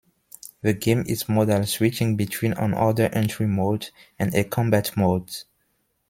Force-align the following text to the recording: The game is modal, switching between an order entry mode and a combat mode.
The 0.63 0.73
game 0.73 1.03
is 1.07 1.29
modal, 1.29 1.63
switching 1.67 2.15
between 2.15 2.53
an 2.53 2.73
order 2.73 3.05
entry 3.13 3.45
mode 3.45 3.91
and 4.17 4.33
a 4.33 4.43
combat 4.43 4.93
mode. 4.97 5.29